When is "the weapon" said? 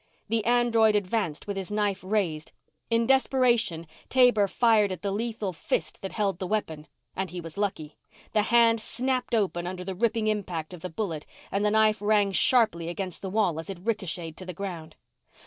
6.39-6.87